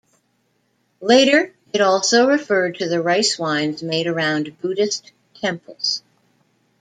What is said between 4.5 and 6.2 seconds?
Buddhist temples.